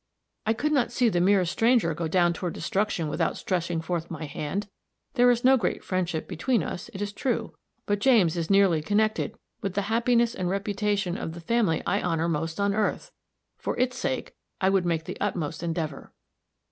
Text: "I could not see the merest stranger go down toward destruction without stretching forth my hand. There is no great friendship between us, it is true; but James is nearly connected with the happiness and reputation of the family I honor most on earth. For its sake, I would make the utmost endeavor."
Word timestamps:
"I 0.47 0.53
could 0.53 0.71
not 0.71 0.91
see 0.91 1.09
the 1.09 1.21
merest 1.21 1.51
stranger 1.51 1.93
go 1.93 2.07
down 2.07 2.33
toward 2.33 2.55
destruction 2.55 3.07
without 3.07 3.37
stretching 3.37 3.81
forth 3.81 4.09
my 4.09 4.23
hand. 4.25 4.67
There 5.13 5.29
is 5.29 5.43
no 5.43 5.57
great 5.57 5.83
friendship 5.83 6.27
between 6.27 6.63
us, 6.63 6.89
it 6.91 7.03
is 7.03 7.13
true; 7.13 7.53
but 7.85 7.99
James 7.99 8.35
is 8.35 8.49
nearly 8.49 8.81
connected 8.81 9.35
with 9.61 9.75
the 9.75 9.83
happiness 9.93 10.33
and 10.33 10.49
reputation 10.49 11.17
of 11.19 11.33
the 11.33 11.39
family 11.39 11.83
I 11.85 12.01
honor 12.01 12.27
most 12.27 12.59
on 12.59 12.73
earth. 12.73 13.11
For 13.59 13.77
its 13.77 13.95
sake, 13.95 14.33
I 14.59 14.69
would 14.71 14.87
make 14.87 15.03
the 15.03 15.21
utmost 15.21 15.61
endeavor." 15.61 16.11